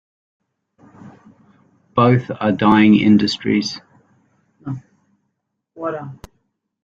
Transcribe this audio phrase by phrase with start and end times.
[1.93, 3.79] Both are dying industries.